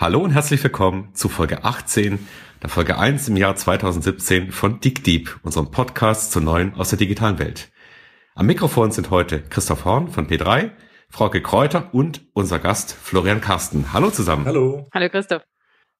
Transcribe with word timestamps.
Hallo 0.00 0.20
und 0.20 0.30
herzlich 0.30 0.64
willkommen 0.64 1.10
zu 1.12 1.28
Folge 1.28 1.62
18, 1.62 2.26
der 2.62 2.70
Folge 2.70 2.96
1 2.96 3.28
im 3.28 3.36
Jahr 3.36 3.54
2017 3.54 4.50
von 4.50 4.80
Dick 4.80 5.04
Deep, 5.04 5.38
unserem 5.42 5.70
Podcast 5.70 6.32
zu 6.32 6.40
Neuen 6.40 6.72
aus 6.72 6.88
der 6.88 6.98
digitalen 6.98 7.38
Welt. 7.38 7.70
Am 8.34 8.46
Mikrofon 8.46 8.92
sind 8.92 9.10
heute 9.10 9.42
Christoph 9.42 9.84
Horn 9.84 10.08
von 10.08 10.26
P3, 10.26 10.70
Frauke 11.10 11.42
Kräuter 11.42 11.90
und 11.92 12.22
unser 12.32 12.58
Gast 12.58 12.94
Florian 12.94 13.42
Carsten. 13.42 13.92
Hallo 13.92 14.10
zusammen. 14.10 14.46
Hallo. 14.46 14.88
Hallo 14.94 15.10
Christoph. 15.10 15.42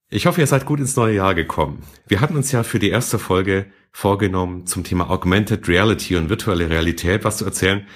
Ich 0.09 0.25
hoffe, 0.25 0.41
ihr 0.41 0.47
seid 0.47 0.65
gut 0.65 0.81
ins 0.81 0.97
neue 0.97 1.17
Jahr 1.17 1.35
gekommen. 1.35 1.83
Wir 2.09 2.23
hatten 2.23 2.37
uns 2.37 2.51
ja 2.53 2.63
für 2.63 2.79
die 2.79 2.89
erste 2.89 3.19
Folge 3.19 3.67
vorgenommen, 3.93 4.65
zum 4.65 4.83
Thema 4.83 5.11
Augmented 5.11 5.69
Reality 5.69 6.17
und 6.17 6.31
virtuelle 6.31 6.71
Realität 6.71 7.23
was 7.25 7.37
zu 7.37 7.45
erzählen. 7.45 7.87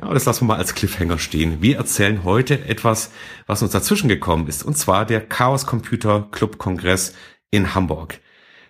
Ja, 0.00 0.12
das 0.12 0.24
lassen 0.24 0.42
wir 0.42 0.54
mal 0.54 0.58
als 0.58 0.74
Cliffhanger 0.74 1.18
stehen. 1.18 1.62
Wir 1.62 1.76
erzählen 1.76 2.24
heute 2.24 2.64
etwas, 2.66 3.12
was 3.46 3.62
uns 3.62 3.70
dazwischen 3.70 4.08
gekommen 4.08 4.48
ist, 4.48 4.64
und 4.64 4.76
zwar 4.76 5.06
der 5.06 5.20
Chaos 5.20 5.66
Computer 5.66 6.26
Club 6.32 6.58
Kongress 6.58 7.14
in 7.50 7.74
Hamburg. 7.74 8.20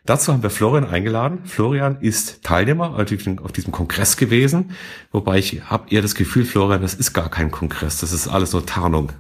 Dazu 0.05 0.35
haben 0.35 0.43
wir 0.43 0.51
Florian 0.51 0.85
eingeladen. 0.85 1.47
Florian 1.47 1.99
ist 2.03 2.43
Teilnehmer 2.43 2.99
auf 2.99 3.53
diesem 3.53 3.73
Kongress 3.73 4.19
gewesen, 4.19 4.73
wobei 5.13 5.39
ich 5.39 5.63
habe 5.65 5.89
eher 5.89 6.03
das 6.03 6.15
Gefühl, 6.15 6.45
Florian, 6.45 6.83
das 6.83 6.93
ist 6.93 7.15
gar 7.15 7.31
kein 7.31 7.51
Kongress, 7.51 8.01
das 8.01 8.13
ist 8.13 8.29
alles 8.29 8.53
nur 8.53 8.67
Tarnung. 8.67 9.13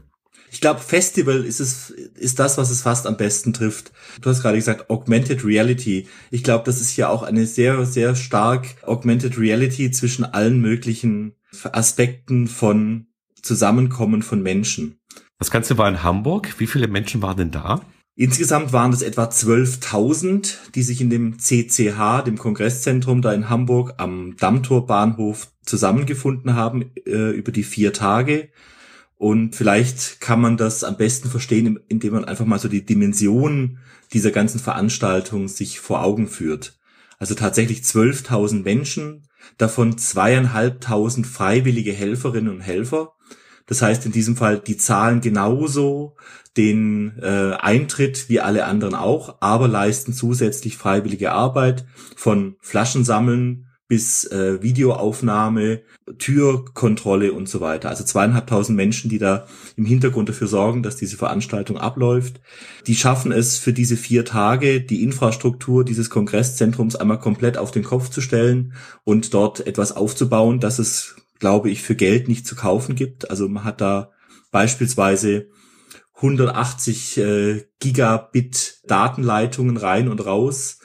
Ich 0.54 0.60
glaube, 0.60 0.78
Festival 0.78 1.44
ist 1.44 1.58
es, 1.58 1.90
ist 1.90 2.38
das, 2.38 2.58
was 2.58 2.70
es 2.70 2.82
fast 2.82 3.08
am 3.08 3.16
besten 3.16 3.52
trifft. 3.52 3.90
Du 4.20 4.30
hast 4.30 4.40
gerade 4.40 4.56
gesagt, 4.56 4.88
Augmented 4.88 5.44
Reality. 5.44 6.06
Ich 6.30 6.44
glaube, 6.44 6.62
das 6.64 6.80
ist 6.80 6.96
ja 6.96 7.08
auch 7.08 7.24
eine 7.24 7.44
sehr, 7.44 7.84
sehr 7.86 8.14
stark 8.14 8.68
Augmented 8.82 9.36
Reality 9.36 9.90
zwischen 9.90 10.24
allen 10.24 10.60
möglichen 10.60 11.34
Aspekten 11.72 12.46
von 12.46 13.08
Zusammenkommen 13.42 14.22
von 14.22 14.44
Menschen. 14.44 15.00
Das 15.41 15.50
Ganze 15.50 15.77
war 15.77 15.88
in 15.88 16.05
Hamburg. 16.05 16.55
Wie 16.58 16.69
viele 16.69 16.86
Menschen 16.86 17.20
waren 17.20 17.36
denn 17.36 17.50
da? 17.50 17.80
Insgesamt 18.14 18.72
waren 18.72 18.92
es 18.92 19.02
etwa 19.02 19.25
12.000, 19.25 20.70
die 20.77 20.82
sich 20.84 21.00
in 21.00 21.10
dem 21.10 21.41
CCH, 21.41 22.22
dem 22.25 22.38
Kongresszentrum 22.38 23.22
da 23.22 23.32
in 23.32 23.50
Hamburg 23.50 23.94
am 23.97 24.36
Dammtorbahnhof 24.36 25.48
zusammengefunden 25.64 26.55
haben 26.55 26.92
äh, 27.06 27.30
über 27.32 27.50
die 27.50 27.64
vier 27.64 27.92
Tage. 27.92 28.50
Und 29.25 29.56
vielleicht 29.56 30.20
kann 30.20 30.39
man 30.39 30.58
das 30.58 30.84
am 30.84 30.98
besten 30.98 31.30
verstehen, 31.30 31.80
indem 31.89 32.12
man 32.12 32.27
einfach 32.27 32.44
mal 32.44 32.58
so 32.58 32.69
die 32.69 32.84
Dimension 32.84 33.78
dieser 34.12 34.31
ganzen 34.31 34.61
Veranstaltung 34.61 35.48
sich 35.48 35.81
vor 35.81 36.05
Augen 36.05 36.28
führt. 36.28 36.78
Also 37.19 37.34
tatsächlich 37.34 37.78
12.000 37.78 38.64
Menschen, 38.64 39.27
davon 39.56 39.97
zweieinhalbtausend 39.97 41.27
freiwillige 41.27 41.94
Helferinnen 41.94 42.55
und 42.55 42.61
Helfer. 42.61 43.14
Das 43.64 43.81
heißt 43.81 44.05
in 44.05 44.12
diesem 44.12 44.36
Fall, 44.36 44.58
die 44.58 44.77
zahlen 44.77 45.22
genauso 45.22 46.16
den 46.59 47.19
äh, 47.22 47.55
Eintritt 47.59 48.28
wie 48.28 48.41
alle 48.41 48.66
anderen 48.66 48.94
auch, 48.94 49.38
aber 49.41 49.69
leisten 49.69 50.12
zusätzlich 50.12 50.77
freiwillige 50.77 51.33
Arbeit 51.33 51.86
von 52.14 52.56
Flaschensammeln 52.61 53.69
bis 53.86 54.24
äh, 54.24 54.62
Videoaufnahme, 54.62 55.82
Türkontrolle 56.18 57.32
und 57.32 57.48
so 57.48 57.60
weiter. 57.60 57.91
Also 57.91 58.04
zweieinhalbtausend 58.04 58.76
Menschen, 58.76 59.10
die 59.10 59.18
da 59.18 59.46
im 59.76 59.84
Hintergrund 59.84 60.28
dafür 60.28 60.46
sorgen, 60.46 60.82
dass 60.82 60.96
diese 60.96 61.16
Veranstaltung 61.16 61.76
abläuft. 61.76 62.41
Die 62.86 62.96
schaffen 62.96 63.30
es 63.30 63.58
für 63.58 63.72
diese 63.72 63.96
vier 63.96 64.24
Tage, 64.24 64.80
die 64.80 65.02
Infrastruktur 65.02 65.84
dieses 65.84 66.08
Kongresszentrums 66.08 66.96
einmal 66.96 67.18
komplett 67.18 67.58
auf 67.58 67.70
den 67.70 67.84
Kopf 67.84 68.08
zu 68.08 68.20
stellen 68.20 68.72
und 69.04 69.34
dort 69.34 69.66
etwas 69.66 69.92
aufzubauen, 69.92 70.60
das 70.60 70.78
es, 70.78 71.16
glaube 71.38 71.70
ich, 71.70 71.82
für 71.82 71.94
Geld 71.94 72.28
nicht 72.28 72.46
zu 72.46 72.56
kaufen 72.56 72.94
gibt. 72.94 73.30
Also 73.30 73.48
man 73.48 73.64
hat 73.64 73.80
da 73.80 74.12
beispielsweise 74.50 75.48
180 76.16 77.19
äh, 77.19 77.64
Gigabit 77.80 78.80
Datenleitungen 78.86 79.76
rein 79.76 80.09
und 80.09 80.25
raus 80.25 80.78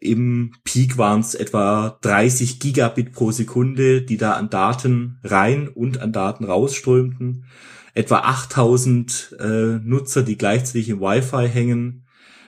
im 0.00 0.52
Peak 0.64 0.98
waren 0.98 1.20
es 1.20 1.34
etwa 1.34 1.98
30 2.02 2.60
Gigabit 2.60 3.12
pro 3.12 3.30
Sekunde, 3.30 4.02
die 4.02 4.16
da 4.16 4.32
an 4.32 4.50
Daten 4.50 5.18
rein 5.24 5.68
und 5.68 6.00
an 6.00 6.12
Daten 6.12 6.44
rausströmten. 6.44 7.44
Etwa 7.94 8.20
8000 8.20 9.36
äh, 9.40 9.44
Nutzer, 9.82 10.22
die 10.22 10.38
gleichzeitig 10.38 10.88
im 10.88 11.00
Wi-Fi 11.00 11.48
hängen. 11.48 12.04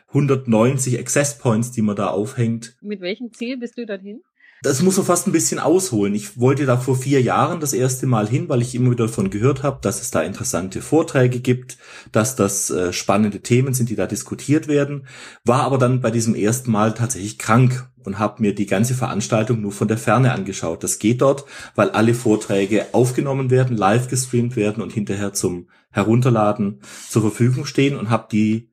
190 0.09 0.99
Access 0.99 1.39
Points, 1.39 1.71
die 1.71 1.83
man 1.83 1.97
da 1.97 2.09
aufhängt. 2.09 2.77
Mit 2.81 3.00
welchem 3.00 3.33
Ziel 3.33 3.59
bist 3.59 3.78
du 3.78 3.87
dorthin? 3.87 4.22
Das 4.62 4.82
muss 4.82 4.98
man 4.98 5.06
fast 5.06 5.26
ein 5.26 5.32
bisschen 5.32 5.59
ausholen. 5.59 6.15
Ich 6.15 6.38
wollte 6.38 6.66
da 6.66 6.76
vor 6.76 6.94
vier 6.94 7.22
Jahren 7.22 7.60
das 7.60 7.72
erste 7.72 8.06
Mal 8.06 8.28
hin, 8.28 8.50
weil 8.50 8.60
ich 8.60 8.75
immer 8.75 8.91
wieder 8.91 9.06
davon 9.06 9.31
gehört 9.31 9.62
habe, 9.62 9.78
dass 9.81 10.03
es 10.03 10.10
da 10.10 10.21
interessante 10.21 10.82
Vorträge 10.82 11.41
gibt, 11.41 11.78
dass 12.12 12.37
das 12.37 12.69
äh, 12.69 12.93
spannende 12.93 13.41
Themen 13.41 13.72
sind, 13.72 13.88
die 13.88 13.97
da 13.97 14.06
diskutiert 14.06 14.69
werden. 14.69 15.06
War 15.44 15.62
aber 15.62 15.78
dann 15.78 16.03
bei 16.03 16.10
diesem 16.10 16.34
ersten 16.34 16.71
Mal 16.71 16.93
tatsächlich 16.93 17.38
krank 17.38 17.88
und 18.04 18.19
habe 18.19 18.43
mir 18.43 18.54
die 18.54 18.66
ganze 18.66 18.93
Veranstaltung 18.93 19.62
nur 19.62 19.72
von 19.72 19.88
der 19.88 19.98
Ferne 19.98 20.32
angeschaut. 20.32 20.84
Das 20.84 20.98
geht 20.98 21.22
dort, 21.22 21.47
weil 21.75 21.91
alle 21.91 22.12
Vorträge 22.12 22.84
aufgenommen 22.92 23.50
werden, 23.50 23.78
live 23.78 24.09
gestreamt 24.09 24.56
werden 24.56 24.82
und 24.82 24.92
hinterher 24.92 25.32
zum 25.32 25.71
Herunterladen 25.91 26.81
zur 27.09 27.22
Verfügung 27.22 27.65
stehen 27.65 27.97
und 27.97 28.10
habe 28.10 28.28
die 28.31 28.71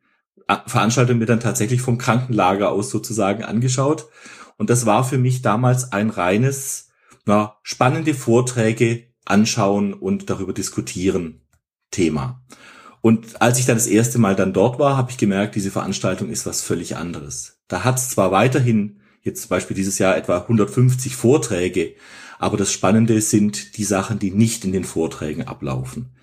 äh, 0.50 0.58
Veranstaltung 0.66 1.18
mir 1.18 1.28
dann 1.28 1.40
tatsächlich 1.40 1.82
vom 1.82 1.98
Krankenlager 1.98 2.72
aus 2.72 2.90
sozusagen 2.90 3.44
angeschaut 3.44 4.10
und 4.58 4.70
das 4.70 4.86
war 4.86 5.04
für 5.04 5.18
mich 5.18 5.42
damals 5.42 5.92
ein 5.92 6.10
reines, 6.10 6.90
na, 7.26 7.58
spannende 7.64 8.14
Vorträge 8.14 9.08
anschauen 9.26 9.94
und 9.94 10.30
darüber 10.30 10.54
diskutieren 10.54 11.42
Thema. 11.92 12.44
Und 13.02 13.42
als 13.42 13.60
ich 13.60 13.66
dann 13.66 13.78
das 13.78 13.88
erste 13.88 14.18
Mal 14.18 14.36
dann 14.36 14.54
dort 14.54 14.80
war, 14.80 14.98
habe 14.98 15.12
ich 15.12 15.18
gemerkt, 15.18 15.56
diese 15.56 15.72
Veranstaltung 15.72 16.30
ist 16.30 16.46
was 16.46 16.62
völlig 16.62 16.96
anderes. 16.96 17.62
Da 17.68 17.84
hat 17.84 17.98
es 17.98 18.10
zwar 18.10 18.32
weiterhin, 18.32 19.02
jetzt 19.22 19.44
zum 19.44 19.50
Beispiel 19.50 19.76
dieses 19.76 20.00
Jahr 20.00 20.18
etwa 20.18 20.40
150 20.40 21.16
Vorträge, 21.16 21.96
aber 22.40 22.58
das 22.58 22.72
Spannende 22.72 23.22
sind 23.22 23.78
die 23.78 23.84
Sachen, 23.84 24.20
die 24.20 24.32
nicht 24.32 24.66
in 24.66 24.72
den 24.72 24.84
Vorträgen 24.84 25.48
ablaufen. 25.48 26.16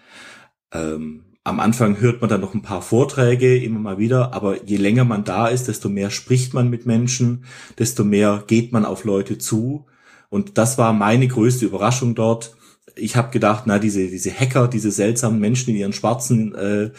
Ähm, 0.72 1.33
am 1.44 1.60
Anfang 1.60 2.00
hört 2.00 2.22
man 2.22 2.30
dann 2.30 2.40
noch 2.40 2.54
ein 2.54 2.62
paar 2.62 2.80
Vorträge 2.80 3.62
immer 3.62 3.78
mal 3.78 3.98
wieder, 3.98 4.32
aber 4.32 4.64
je 4.64 4.78
länger 4.78 5.04
man 5.04 5.24
da 5.24 5.48
ist, 5.48 5.68
desto 5.68 5.90
mehr 5.90 6.10
spricht 6.10 6.54
man 6.54 6.70
mit 6.70 6.86
Menschen, 6.86 7.44
desto 7.78 8.02
mehr 8.02 8.42
geht 8.46 8.72
man 8.72 8.86
auf 8.86 9.04
Leute 9.04 9.36
zu. 9.36 9.84
Und 10.30 10.56
das 10.56 10.78
war 10.78 10.94
meine 10.94 11.28
größte 11.28 11.66
Überraschung 11.66 12.14
dort. 12.14 12.56
Ich 12.96 13.14
habe 13.16 13.30
gedacht, 13.30 13.64
na, 13.66 13.78
diese, 13.78 14.08
diese 14.08 14.32
Hacker, 14.32 14.68
diese 14.68 14.90
seltsamen 14.90 15.38
Menschen 15.38 15.70
in 15.70 15.76
ihren 15.76 15.92
schwarzen 15.92 16.54
äh, 16.54 16.90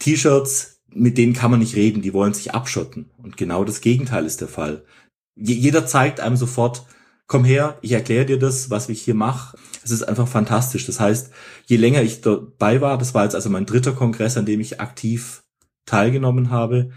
T-Shirts, 0.00 0.80
mit 0.92 1.16
denen 1.16 1.32
kann 1.32 1.52
man 1.52 1.60
nicht 1.60 1.76
reden, 1.76 2.02
die 2.02 2.12
wollen 2.12 2.34
sich 2.34 2.52
abschotten. 2.52 3.10
Und 3.18 3.36
genau 3.36 3.64
das 3.64 3.80
Gegenteil 3.80 4.26
ist 4.26 4.40
der 4.40 4.48
Fall. 4.48 4.84
jeder 5.36 5.86
zeigt 5.86 6.18
einem 6.18 6.36
sofort, 6.36 6.84
komm 7.26 7.44
her, 7.44 7.78
ich 7.80 7.92
erkläre 7.92 8.26
dir 8.26 8.38
das, 8.38 8.70
was 8.70 8.88
ich 8.88 9.02
hier 9.02 9.14
mache. 9.14 9.56
Es 9.84 9.90
ist 9.90 10.02
einfach 10.02 10.28
fantastisch. 10.28 10.86
Das 10.86 11.00
heißt, 11.00 11.30
je 11.66 11.76
länger 11.76 12.02
ich 12.02 12.20
dabei 12.20 12.80
war, 12.80 12.98
das 12.98 13.14
war 13.14 13.24
jetzt 13.24 13.34
also 13.34 13.50
mein 13.50 13.66
dritter 13.66 13.92
Kongress, 13.92 14.36
an 14.36 14.46
dem 14.46 14.60
ich 14.60 14.80
aktiv 14.80 15.42
teilgenommen 15.86 16.50
habe, 16.50 16.90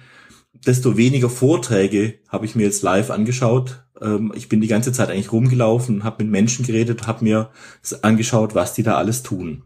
desto 0.66 0.98
weniger 0.98 1.30
Vorträge 1.30 2.20
habe 2.30 2.46
ich 2.46 2.56
mir 2.56 2.64
jetzt 2.64 2.84
live 2.84 3.12
angeschaut. 3.12 3.84
Ähm, 4.02 4.32
ich 4.36 4.50
bin 4.50 4.62
die 4.62 4.68
ganze 4.68 4.92
Zeit 4.92 5.10
eigentlich 5.10 5.32
rumgelaufen, 5.32 6.04
habe 6.04 6.24
mit 6.24 6.32
Menschen 6.32 6.66
geredet, 6.66 7.08
habe 7.08 7.24
mir 7.24 7.50
angeschaut, 8.02 8.56
was 8.56 8.74
die 8.74 8.84
da 8.84 8.98
alles 8.98 9.24
tun. 9.24 9.64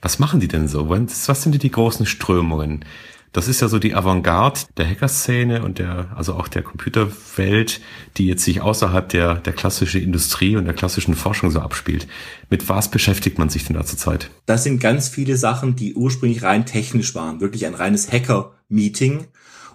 Was 0.00 0.18
machen 0.18 0.40
die 0.40 0.48
denn 0.48 0.68
so? 0.68 0.88
Was 0.88 1.42
sind 1.42 1.60
die 1.60 1.70
großen 1.70 2.06
Strömungen? 2.06 2.84
Das 3.32 3.48
ist 3.48 3.60
ja 3.60 3.68
so 3.68 3.78
die 3.78 3.94
Avantgarde 3.94 4.60
der 4.76 4.88
Hackerszene 4.88 5.62
und 5.62 5.78
der, 5.78 6.08
also 6.16 6.34
auch 6.34 6.48
der 6.48 6.62
Computerwelt, 6.62 7.80
die 8.16 8.26
jetzt 8.26 8.44
sich 8.44 8.60
außerhalb 8.60 9.08
der, 9.08 9.34
der 9.36 9.52
klassischen 9.52 10.02
Industrie 10.02 10.56
und 10.56 10.64
der 10.64 10.74
klassischen 10.74 11.14
Forschung 11.14 11.50
so 11.50 11.60
abspielt. 11.60 12.06
Mit 12.50 12.68
was 12.68 12.90
beschäftigt 12.90 13.38
man 13.38 13.48
sich 13.48 13.64
denn 13.64 13.76
da 13.76 13.84
zurzeit? 13.84 14.30
Das 14.46 14.64
sind 14.64 14.80
ganz 14.80 15.08
viele 15.08 15.36
Sachen, 15.36 15.76
die 15.76 15.94
ursprünglich 15.94 16.42
rein 16.42 16.66
technisch 16.66 17.14
waren. 17.14 17.40
Wirklich 17.40 17.66
ein 17.66 17.74
reines 17.74 18.10
Hacker-Meeting 18.10 19.26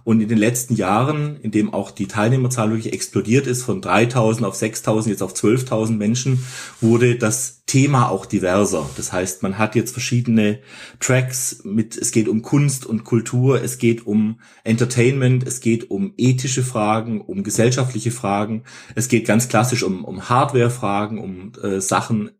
und 0.03 0.21
in 0.21 0.27
den 0.27 0.37
letzten 0.37 0.75
Jahren, 0.75 1.37
in 1.41 1.51
dem 1.51 1.73
auch 1.73 1.91
die 1.91 2.07
Teilnehmerzahl 2.07 2.69
wirklich 2.71 2.93
explodiert 2.93 3.47
ist, 3.47 3.63
von 3.63 3.81
3000 3.81 4.45
auf 4.45 4.55
6000, 4.55 5.11
jetzt 5.11 5.23
auf 5.23 5.33
12.000 5.33 5.95
Menschen, 5.95 6.45
wurde 6.81 7.15
das 7.15 7.63
Thema 7.65 8.09
auch 8.09 8.25
diverser. 8.25 8.89
Das 8.97 9.13
heißt, 9.13 9.43
man 9.43 9.57
hat 9.57 9.75
jetzt 9.75 9.91
verschiedene 9.91 10.59
Tracks 10.99 11.61
mit, 11.63 11.97
es 11.97 12.11
geht 12.11 12.27
um 12.27 12.41
Kunst 12.41 12.85
und 12.85 13.03
Kultur, 13.05 13.61
es 13.63 13.77
geht 13.77 14.05
um 14.05 14.39
Entertainment, 14.63 15.47
es 15.47 15.61
geht 15.61 15.89
um 15.89 16.13
ethische 16.17 16.63
Fragen, 16.63 17.21
um 17.21 17.43
gesellschaftliche 17.43 18.11
Fragen, 18.11 18.63
es 18.95 19.07
geht 19.07 19.25
ganz 19.25 19.47
klassisch 19.47 19.83
um, 19.83 20.03
um 20.03 20.29
Hardware-Fragen, 20.29 21.17
um 21.17 21.53
äh, 21.63 21.79
Sachen 21.79 22.31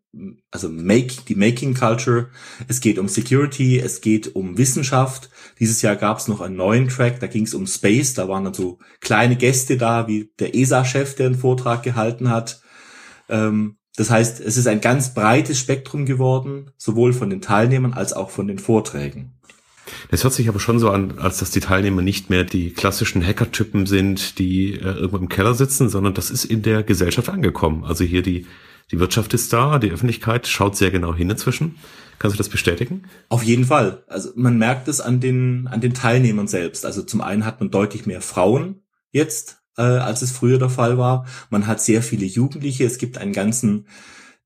also 0.50 0.68
Make, 0.68 1.24
die 1.28 1.34
Making 1.34 1.74
Culture, 1.74 2.28
es 2.68 2.80
geht 2.80 2.98
um 2.98 3.08
Security, 3.08 3.78
es 3.78 4.00
geht 4.00 4.34
um 4.34 4.56
Wissenschaft. 4.58 5.30
Dieses 5.58 5.82
Jahr 5.82 5.96
gab 5.96 6.18
es 6.18 6.28
noch 6.28 6.40
einen 6.40 6.56
neuen 6.56 6.88
Track, 6.88 7.20
da 7.20 7.26
ging 7.26 7.44
es 7.44 7.54
um 7.54 7.66
Space, 7.66 8.14
da 8.14 8.28
waren 8.28 8.44
dann 8.44 8.54
so 8.54 8.78
kleine 9.00 9.36
Gäste 9.36 9.76
da, 9.76 10.06
wie 10.06 10.30
der 10.38 10.54
ESA-Chef, 10.54 11.16
der 11.16 11.26
einen 11.26 11.38
Vortrag 11.38 11.82
gehalten 11.82 12.30
hat. 12.30 12.60
Ähm, 13.28 13.76
das 13.96 14.10
heißt, 14.10 14.40
es 14.40 14.56
ist 14.56 14.66
ein 14.66 14.80
ganz 14.80 15.14
breites 15.14 15.58
Spektrum 15.58 16.04
geworden, 16.04 16.70
sowohl 16.76 17.12
von 17.12 17.30
den 17.30 17.40
Teilnehmern 17.40 17.92
als 17.92 18.12
auch 18.12 18.30
von 18.30 18.48
den 18.48 18.58
Vorträgen. 18.58 19.34
Es 20.10 20.24
hört 20.24 20.34
sich 20.34 20.48
aber 20.48 20.60
schon 20.60 20.78
so 20.78 20.90
an, 20.90 21.18
als 21.18 21.38
dass 21.38 21.50
die 21.50 21.60
Teilnehmer 21.60 22.02
nicht 22.02 22.30
mehr 22.30 22.44
die 22.44 22.72
klassischen 22.72 23.24
Hacker-Typen 23.24 23.86
sind, 23.86 24.38
die 24.38 24.72
äh, 24.72 24.78
irgendwo 24.78 25.18
im 25.18 25.28
Keller 25.28 25.54
sitzen, 25.54 25.88
sondern 25.88 26.14
das 26.14 26.30
ist 26.30 26.44
in 26.44 26.62
der 26.62 26.82
Gesellschaft 26.82 27.28
angekommen. 27.28 27.84
Also 27.84 28.04
hier 28.04 28.22
die, 28.22 28.46
die 28.90 28.98
Wirtschaft 28.98 29.34
ist 29.34 29.52
da, 29.52 29.78
die 29.78 29.90
Öffentlichkeit 29.90 30.46
schaut 30.46 30.76
sehr 30.76 30.90
genau 30.90 31.14
hin 31.14 31.30
inzwischen. 31.30 31.76
Kannst 32.18 32.36
du 32.36 32.38
das 32.38 32.48
bestätigen? 32.48 33.02
Auf 33.28 33.42
jeden 33.42 33.64
Fall. 33.64 34.04
Also 34.06 34.30
man 34.36 34.58
merkt 34.58 34.88
es 34.88 35.00
an 35.00 35.20
den, 35.20 35.66
an 35.68 35.80
den 35.80 35.94
Teilnehmern 35.94 36.48
selbst. 36.48 36.86
Also 36.86 37.02
zum 37.02 37.20
einen 37.20 37.44
hat 37.44 37.60
man 37.60 37.70
deutlich 37.70 38.06
mehr 38.06 38.20
Frauen 38.20 38.82
jetzt, 39.10 39.58
äh, 39.76 39.82
als 39.82 40.22
es 40.22 40.32
früher 40.32 40.58
der 40.58 40.70
Fall 40.70 40.96
war. 40.98 41.26
Man 41.50 41.66
hat 41.66 41.80
sehr 41.80 42.02
viele 42.02 42.24
Jugendliche. 42.24 42.84
Es 42.84 42.98
gibt 42.98 43.18
einen 43.18 43.32
ganzen 43.32 43.86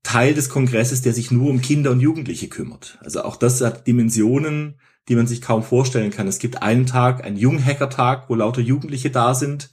Teil 0.03 0.33
des 0.33 0.49
Kongresses, 0.49 1.01
der 1.01 1.13
sich 1.13 1.31
nur 1.31 1.49
um 1.49 1.61
Kinder 1.61 1.91
und 1.91 1.99
Jugendliche 1.99 2.47
kümmert. 2.47 2.97
Also 3.01 3.23
auch 3.23 3.35
das 3.35 3.61
hat 3.61 3.85
Dimensionen, 3.85 4.79
die 5.07 5.15
man 5.15 5.27
sich 5.27 5.41
kaum 5.41 5.63
vorstellen 5.63 6.11
kann. 6.11 6.27
Es 6.27 6.39
gibt 6.39 6.61
einen 6.61 6.85
Tag, 6.85 7.23
einen 7.23 7.37
Junghacker-Tag, 7.37 8.29
wo 8.29 8.35
lauter 8.35 8.61
Jugendliche 8.61 9.09
da 9.09 9.35
sind, 9.35 9.71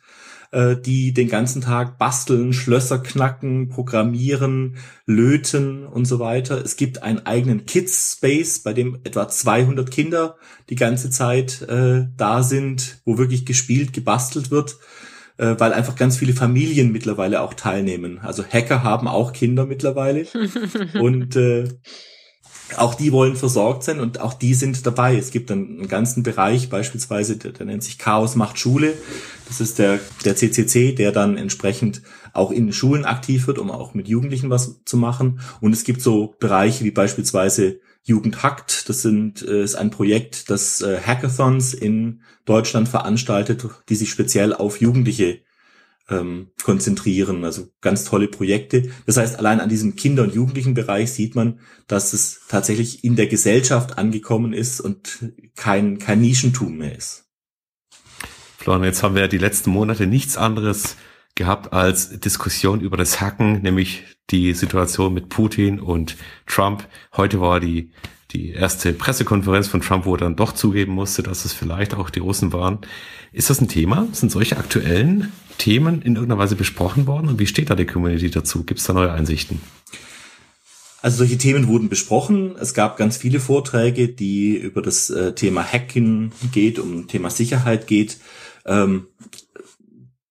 äh, 0.52 0.76
die 0.76 1.12
den 1.12 1.28
ganzen 1.28 1.62
Tag 1.62 1.98
basteln, 1.98 2.52
Schlösser 2.52 2.98
knacken, 2.98 3.68
programmieren, 3.68 4.76
löten 5.06 5.84
und 5.86 6.04
so 6.04 6.18
weiter. 6.18 6.62
Es 6.64 6.76
gibt 6.76 7.02
einen 7.02 7.26
eigenen 7.26 7.66
Kids-Space, 7.66 8.60
bei 8.60 8.72
dem 8.72 8.98
etwa 9.04 9.28
200 9.28 9.90
Kinder 9.90 10.36
die 10.70 10.76
ganze 10.76 11.10
Zeit 11.10 11.62
äh, 11.62 12.06
da 12.16 12.42
sind, 12.42 13.00
wo 13.04 13.18
wirklich 13.18 13.46
gespielt, 13.46 13.92
gebastelt 13.92 14.50
wird 14.50 14.76
äh, 15.38 15.54
weil 15.58 15.72
einfach 15.72 15.96
ganz 15.96 16.16
viele 16.16 16.32
Familien 16.32 16.92
mittlerweile 16.92 17.42
auch 17.42 17.54
teilnehmen. 17.54 18.18
Also 18.20 18.44
Hacker 18.44 18.82
haben 18.82 19.08
auch 19.08 19.32
Kinder 19.32 19.66
mittlerweile 19.66 20.26
und 21.00 21.36
äh, 21.36 21.68
auch 22.76 22.94
die 22.94 23.12
wollen 23.12 23.36
versorgt 23.36 23.84
sein 23.84 24.00
und 24.00 24.20
auch 24.20 24.34
die 24.34 24.54
sind 24.54 24.86
dabei. 24.86 25.16
Es 25.16 25.30
gibt 25.30 25.50
einen, 25.50 25.86
ganzen 25.88 26.22
Bereich, 26.22 26.68
beispielsweise, 26.68 27.36
der, 27.36 27.52
der 27.52 27.66
nennt 27.66 27.84
sich 27.84 27.98
Chaos 27.98 28.34
macht 28.34 28.58
Schule. 28.58 28.94
Das 29.46 29.60
ist 29.60 29.78
der, 29.78 30.00
der 30.24 30.34
CCC, 30.34 30.92
der 30.92 31.12
dann 31.12 31.36
entsprechend 31.36 32.02
auch 32.32 32.50
in 32.50 32.72
Schulen 32.72 33.04
aktiv 33.04 33.46
wird, 33.46 33.58
um 33.58 33.70
auch 33.70 33.94
mit 33.94 34.08
Jugendlichen 34.08 34.50
was 34.50 34.80
zu 34.84 34.96
machen. 34.96 35.40
Und 35.60 35.72
es 35.72 35.84
gibt 35.84 36.02
so 36.02 36.34
Bereiche 36.40 36.84
wie 36.84 36.90
beispielsweise 36.90 37.78
Jugend 38.02 38.42
hackt. 38.42 38.88
Das 38.88 39.02
sind, 39.02 39.42
äh, 39.42 39.62
ist 39.62 39.76
ein 39.76 39.90
Projekt, 39.90 40.50
das 40.50 40.80
äh, 40.80 40.98
Hackathons 41.00 41.72
in 41.72 42.22
Deutschland 42.44 42.88
veranstaltet, 42.88 43.64
die 43.88 43.96
sich 43.96 44.10
speziell 44.10 44.52
auf 44.52 44.80
Jugendliche 44.80 45.40
ähm, 46.08 46.48
konzentrieren. 46.62 47.44
Also 47.44 47.68
ganz 47.80 48.04
tolle 48.04 48.28
Projekte. 48.28 48.90
Das 49.06 49.16
heißt, 49.16 49.38
allein 49.38 49.60
an 49.60 49.68
diesem 49.68 49.96
Kinder- 49.96 50.22
und 50.22 50.34
Jugendlichenbereich 50.34 51.12
sieht 51.12 51.34
man, 51.34 51.60
dass 51.86 52.12
es 52.12 52.42
tatsächlich 52.48 53.04
in 53.04 53.16
der 53.16 53.26
Gesellschaft 53.26 53.98
angekommen 53.98 54.52
ist 54.52 54.80
und 54.80 55.32
kein, 55.56 55.98
kein 55.98 56.20
Nischentum 56.20 56.78
mehr 56.78 56.96
ist. 56.96 57.24
Florian, 58.58 58.84
jetzt 58.84 59.02
haben 59.02 59.14
wir 59.14 59.28
die 59.28 59.38
letzten 59.38 59.70
Monate 59.70 60.06
nichts 60.06 60.36
anderes 60.36 60.96
gehabt 61.34 61.72
als 61.72 62.18
Diskussion 62.18 62.80
über 62.80 62.96
das 62.96 63.20
Hacken, 63.20 63.62
nämlich 63.62 64.04
die 64.30 64.54
Situation 64.54 65.14
mit 65.14 65.28
Putin 65.28 65.78
und 65.78 66.16
Trump. 66.46 66.88
Heute 67.16 67.40
war 67.40 67.60
die 67.60 67.92
die 68.36 68.50
erste 68.50 68.92
Pressekonferenz 68.92 69.68
von 69.68 69.80
Trump, 69.80 70.04
wo 70.04 70.14
er 70.14 70.18
dann 70.18 70.36
doch 70.36 70.52
zugeben 70.52 70.92
musste, 70.92 71.22
dass 71.22 71.44
es 71.44 71.52
vielleicht 71.52 71.94
auch 71.94 72.10
die 72.10 72.20
Russen 72.20 72.52
waren. 72.52 72.78
Ist 73.32 73.50
das 73.50 73.60
ein 73.60 73.68
Thema? 73.68 74.08
Sind 74.12 74.30
solche 74.30 74.56
aktuellen 74.56 75.32
Themen 75.58 76.02
in 76.02 76.16
irgendeiner 76.16 76.38
Weise 76.38 76.56
besprochen 76.56 77.06
worden? 77.06 77.28
Und 77.28 77.38
wie 77.38 77.46
steht 77.46 77.70
da 77.70 77.74
die 77.74 77.86
Community 77.86 78.30
dazu? 78.30 78.64
Gibt 78.64 78.80
es 78.80 78.86
da 78.86 78.92
neue 78.92 79.12
Einsichten? 79.12 79.60
Also 81.02 81.18
solche 81.18 81.38
Themen 81.38 81.68
wurden 81.68 81.88
besprochen. 81.88 82.56
Es 82.58 82.74
gab 82.74 82.96
ganz 82.96 83.16
viele 83.16 83.40
Vorträge, 83.40 84.08
die 84.08 84.56
über 84.56 84.82
das 84.82 85.08
äh, 85.10 85.34
Thema 85.34 85.62
Hacken 85.62 86.32
geht, 86.52 86.78
um 86.78 87.06
Thema 87.06 87.30
Sicherheit 87.30 87.86
geht. 87.86 88.18
Ähm, 88.64 89.06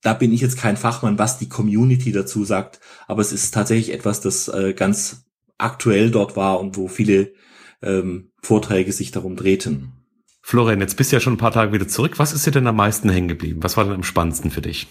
da 0.02 0.14
bin 0.14 0.34
ich 0.34 0.42
jetzt 0.42 0.58
kein 0.58 0.78
Fachmann, 0.78 1.18
was 1.18 1.40
die 1.40 1.50
Community 1.50 2.12
dazu 2.12 2.44
sagt, 2.44 2.80
aber 3.08 3.22
es 3.22 3.32
ist 3.32 3.54
tatsächlich 3.54 3.92
etwas, 3.92 4.22
das 4.22 4.48
äh, 4.50 4.74
ganz 4.74 5.26
aktuell 5.58 6.12
dort 6.12 6.36
war 6.36 6.60
und 6.60 6.78
wo 6.78 6.88
viele 6.88 7.34
ähm, 7.82 8.32
Vorträge 8.42 8.92
sich 8.92 9.12
darum 9.12 9.36
drehten. 9.36 9.94
Florian, 10.42 10.80
jetzt 10.80 10.96
bist 10.96 11.12
du 11.12 11.16
ja 11.16 11.20
schon 11.20 11.34
ein 11.34 11.38
paar 11.38 11.52
Tage 11.52 11.74
wieder 11.74 11.88
zurück. 11.88 12.20
Was 12.20 12.34
ist 12.34 12.46
dir 12.46 12.52
denn 12.52 12.68
am 12.68 12.76
meisten 12.76 13.10
hängen 13.10 13.28
geblieben? 13.28 13.64
Was 13.64 13.78
war 13.78 13.84
denn 13.84 13.94
am 13.94 14.04
spannendsten 14.04 14.52
für 14.52 14.62
dich? 14.62 14.88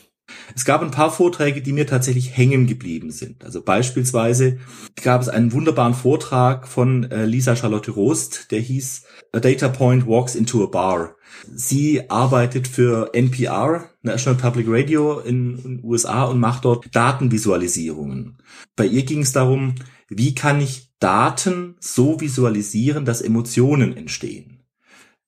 Es 0.54 0.64
gab 0.64 0.82
ein 0.82 0.90
paar 0.90 1.10
Vorträge, 1.10 1.62
die 1.62 1.72
mir 1.72 1.86
tatsächlich 1.86 2.36
hängen 2.36 2.66
geblieben 2.66 3.10
sind. 3.10 3.44
Also 3.44 3.62
beispielsweise 3.62 4.58
gab 5.02 5.20
es 5.20 5.28
einen 5.28 5.52
wunderbaren 5.52 5.94
Vortrag 5.94 6.66
von 6.66 7.10
äh, 7.10 7.24
Lisa 7.24 7.56
Charlotte 7.56 7.90
Rost, 7.90 8.50
der 8.50 8.60
hieß 8.60 9.04
A 9.32 9.40
Data 9.40 9.68
Point 9.68 10.06
Walks 10.06 10.34
into 10.34 10.64
a 10.64 10.66
Bar. 10.66 11.16
Sie 11.52 12.08
arbeitet 12.10 12.68
für 12.68 13.10
NPR, 13.12 13.90
National 14.02 14.40
Public 14.40 14.66
Radio 14.68 15.18
in 15.18 15.56
den 15.56 15.84
USA 15.84 16.24
und 16.24 16.40
macht 16.40 16.64
dort 16.64 16.94
Datenvisualisierungen. 16.94 18.38
Bei 18.76 18.86
ihr 18.86 19.04
ging 19.04 19.22
es 19.22 19.32
darum, 19.32 19.74
wie 20.08 20.34
kann 20.34 20.60
ich 20.60 20.83
Daten 21.00 21.76
so 21.80 22.20
visualisieren, 22.20 23.04
dass 23.04 23.22
Emotionen 23.22 23.96
entstehen. 23.96 24.62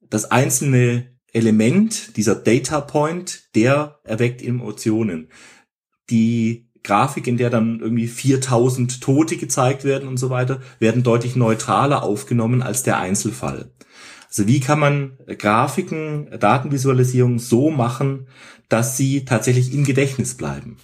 Das 0.09 0.31
einzelne 0.31 1.17
Element, 1.33 2.17
dieser 2.17 2.35
Data 2.35 2.81
Point, 2.81 3.55
der 3.55 4.01
erweckt 4.05 4.43
Emotionen. 4.43 5.29
Die 6.09 6.71
Grafik, 6.83 7.27
in 7.27 7.37
der 7.37 7.51
dann 7.51 7.81
irgendwie 7.81 8.07
4000 8.07 9.01
Tote 9.03 9.37
gezeigt 9.37 9.85
werden 9.85 10.09
und 10.09 10.19
so 10.19 10.31
weiter, 10.31 10.61
werden 10.79 11.03
deutlich 11.03 11.35
neutraler 11.35 12.05
aufgenommen 12.05 12.63
als 12.63 12.85
der 12.85 12.99
Einzelfall. 12.99 13.73
Also 14.29 14.47
wie 14.47 14.61
kann 14.61 14.79
man 14.79 15.19
Grafiken, 15.27 16.31
Datenvisualisierung 16.39 17.39
so 17.39 17.71
machen, 17.71 18.29
dass 18.69 18.97
sie 18.97 19.25
tatsächlich 19.25 19.75
im 19.75 19.85
Gedächtnis 19.85 20.37
bleiben? 20.37 20.77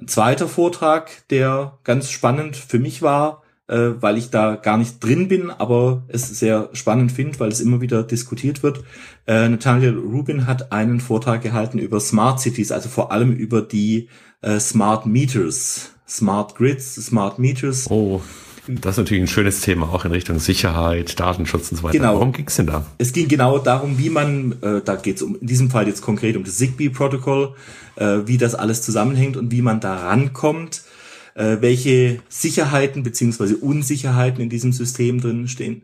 Ein 0.00 0.06
zweiter 0.06 0.46
Vortrag, 0.46 1.10
der 1.28 1.78
ganz 1.82 2.10
spannend 2.10 2.56
für 2.56 2.78
mich 2.78 3.02
war, 3.02 3.42
äh, 3.66 3.90
weil 4.00 4.16
ich 4.16 4.30
da 4.30 4.54
gar 4.54 4.78
nicht 4.78 5.02
drin 5.02 5.26
bin, 5.26 5.50
aber 5.50 6.04
es 6.06 6.28
sehr 6.38 6.70
spannend 6.72 7.10
finde, 7.10 7.40
weil 7.40 7.50
es 7.50 7.60
immer 7.60 7.80
wieder 7.80 8.04
diskutiert 8.04 8.62
wird. 8.62 8.84
Äh, 9.26 9.48
Nathaniel 9.48 9.98
Rubin 9.98 10.46
hat 10.46 10.70
einen 10.70 11.00
Vortrag 11.00 11.42
gehalten 11.42 11.78
über 11.78 11.98
Smart 11.98 12.40
Cities, 12.40 12.70
also 12.70 12.88
vor 12.88 13.10
allem 13.10 13.32
über 13.32 13.60
die 13.60 14.08
äh, 14.40 14.60
Smart 14.60 15.04
Meters, 15.04 15.90
Smart 16.08 16.54
Grids, 16.54 16.94
Smart 16.94 17.40
Meters. 17.40 17.90
Oh. 17.90 18.22
Das 18.68 18.94
ist 18.94 18.98
natürlich 18.98 19.22
ein 19.22 19.28
schönes 19.28 19.62
Thema, 19.62 19.88
auch 19.88 20.04
in 20.04 20.12
Richtung 20.12 20.38
Sicherheit, 20.38 21.18
Datenschutz 21.18 21.70
und 21.70 21.78
so 21.78 21.82
weiter. 21.82 21.96
Genau. 21.96 22.14
Worum 22.14 22.32
ging 22.32 22.46
es 22.46 22.56
denn 22.56 22.66
da? 22.66 22.84
Es 22.98 23.12
ging 23.12 23.26
genau 23.26 23.58
darum, 23.58 23.98
wie 23.98 24.10
man, 24.10 24.60
äh, 24.60 24.82
da 24.84 24.96
geht 24.96 25.16
es 25.16 25.22
um, 25.22 25.36
in 25.40 25.46
diesem 25.46 25.70
Fall 25.70 25.88
jetzt 25.88 26.02
konkret 26.02 26.36
um 26.36 26.44
das 26.44 26.58
Zigbee-Protokoll, 26.58 27.54
äh, 27.96 28.18
wie 28.26 28.36
das 28.36 28.54
alles 28.54 28.82
zusammenhängt 28.82 29.38
und 29.38 29.50
wie 29.52 29.62
man 29.62 29.80
da 29.80 29.96
rankommt, 29.96 30.82
äh, 31.34 31.56
welche 31.60 32.20
Sicherheiten 32.28 33.02
beziehungsweise 33.02 33.56
Unsicherheiten 33.56 34.42
in 34.42 34.50
diesem 34.50 34.72
System 34.72 35.20
drin 35.20 35.48
stehen. 35.48 35.82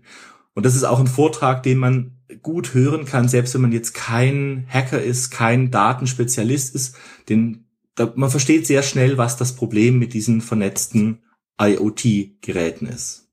Und 0.52 0.66
das 0.66 0.76
ist 0.76 0.84
auch 0.84 1.00
ein 1.00 1.06
Vortrag, 1.06 1.62
den 1.62 1.78
man 1.78 2.12
gut 2.42 2.74
hören 2.74 3.06
kann, 3.06 3.28
selbst 3.28 3.54
wenn 3.54 3.62
man 3.62 3.72
jetzt 3.72 3.94
kein 3.94 4.66
Hacker 4.68 5.02
ist, 5.02 5.30
kein 5.30 5.70
Datenspezialist 5.70 6.74
ist, 6.74 6.96
den, 7.28 7.64
da, 7.94 8.12
man 8.14 8.30
versteht 8.30 8.66
sehr 8.66 8.82
schnell, 8.82 9.16
was 9.16 9.36
das 9.36 9.54
Problem 9.54 9.98
mit 9.98 10.12
diesen 10.12 10.42
vernetzten 10.42 11.20
IoT-Geräten 11.60 12.86
ist. 12.86 13.24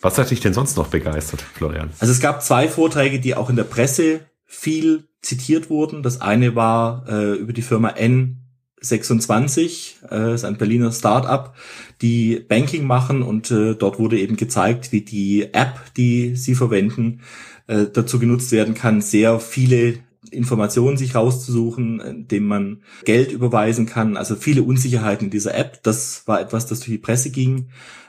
Was 0.00 0.18
hat 0.18 0.30
dich 0.30 0.40
denn 0.40 0.54
sonst 0.54 0.76
noch 0.76 0.88
begeistert, 0.88 1.42
Florian? 1.42 1.90
Also 1.98 2.12
es 2.12 2.20
gab 2.20 2.42
zwei 2.42 2.68
Vorträge, 2.68 3.18
die 3.18 3.34
auch 3.34 3.50
in 3.50 3.56
der 3.56 3.64
Presse 3.64 4.20
viel 4.44 5.08
zitiert 5.22 5.70
wurden. 5.70 6.02
Das 6.02 6.20
eine 6.20 6.54
war 6.54 7.04
äh, 7.08 7.34
über 7.34 7.52
die 7.52 7.62
Firma 7.62 7.90
N26, 7.90 10.08
äh, 10.10 10.34
ist 10.34 10.44
ein 10.44 10.56
Berliner 10.56 10.92
Startup, 10.92 11.52
die 12.00 12.44
Banking 12.48 12.86
machen 12.86 13.22
und 13.22 13.50
äh, 13.50 13.74
dort 13.74 13.98
wurde 13.98 14.20
eben 14.20 14.36
gezeigt, 14.36 14.92
wie 14.92 15.00
die 15.00 15.52
App, 15.52 15.92
die 15.96 16.36
sie 16.36 16.54
verwenden, 16.54 17.22
äh, 17.66 17.86
dazu 17.92 18.20
genutzt 18.20 18.52
werden 18.52 18.74
kann, 18.74 19.00
sehr 19.00 19.40
viele 19.40 19.98
Informationen 20.32 20.96
sich 20.96 21.14
rauszusuchen, 21.14 22.00
indem 22.00 22.46
man 22.46 22.82
Geld 23.04 23.32
überweisen 23.32 23.86
kann. 23.86 24.16
Also 24.16 24.36
viele 24.36 24.62
Unsicherheiten 24.62 25.26
in 25.26 25.30
dieser 25.30 25.54
App. 25.54 25.82
Das 25.82 26.26
war 26.26 26.40
etwas, 26.40 26.66
das 26.66 26.80
durch 26.80 26.90
die 26.90 26.98
Presse 26.98 27.30
ging. 27.30 27.68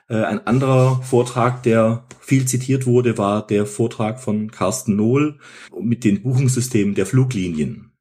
Äh, 0.10 0.24
ein 0.24 0.46
anderer 0.46 1.02
Vortrag, 1.04 1.64
der 1.64 2.06
viel 2.20 2.46
zitiert 2.46 2.86
wurde, 2.86 3.18
war 3.18 3.46
der 3.46 3.66
Vortrag 3.66 4.20
von 4.20 4.52
Carsten 4.52 4.96
Nohl 4.96 5.38
mit 5.80 6.04
den 6.04 6.22
Buchungssystemen 6.22 6.96
der 6.96 7.06
Fluglinien. 7.06 7.92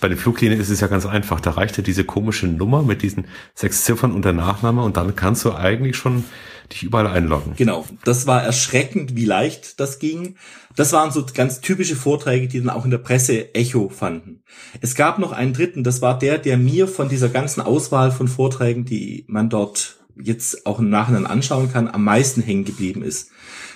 Bei 0.00 0.08
den 0.08 0.18
Fluglinien 0.18 0.60
ist 0.60 0.70
es 0.70 0.80
ja 0.80 0.86
ganz 0.86 1.06
einfach. 1.06 1.40
Da 1.40 1.52
reicht 1.52 1.76
ja 1.76 1.82
diese 1.82 2.04
komische 2.04 2.46
Nummer 2.46 2.82
mit 2.82 3.02
diesen 3.02 3.26
sechs 3.54 3.84
Ziffern 3.84 4.12
und 4.12 4.24
der 4.24 4.32
Nachname 4.32 4.82
und 4.82 4.96
dann 4.96 5.16
kannst 5.16 5.44
du 5.44 5.54
eigentlich 5.54 5.96
schon 5.96 6.24
dich 6.72 6.82
überall 6.82 7.06
einloggen. 7.06 7.54
Genau. 7.56 7.84
Das 8.04 8.26
war 8.26 8.42
erschreckend, 8.42 9.16
wie 9.16 9.24
leicht 9.24 9.80
das 9.80 9.98
ging. 9.98 10.36
Das 10.76 10.92
waren 10.92 11.10
so 11.10 11.24
ganz 11.32 11.60
typische 11.60 11.96
Vorträge, 11.96 12.48
die 12.48 12.60
dann 12.60 12.70
auch 12.70 12.84
in 12.84 12.90
der 12.90 12.98
Presse 12.98 13.54
Echo 13.54 13.88
fanden. 13.88 14.42
Es 14.80 14.94
gab 14.94 15.18
noch 15.18 15.32
einen 15.32 15.52
dritten, 15.52 15.84
das 15.84 16.02
war 16.02 16.18
der, 16.18 16.38
der 16.38 16.56
mir 16.56 16.88
von 16.88 17.08
dieser 17.08 17.28
ganzen 17.28 17.60
Auswahl 17.60 18.10
von 18.10 18.28
Vorträgen, 18.28 18.84
die 18.84 19.24
man 19.28 19.48
dort 19.48 19.98
jetzt 20.16 20.66
auch 20.66 20.78
im 20.78 20.90
Nachhinein 20.90 21.26
anschauen 21.26 21.72
kann, 21.72 21.88
am 21.88 22.04
meisten 22.04 22.42
hängen 22.42 22.64
geblieben 22.64 23.02
ist. 23.02 23.30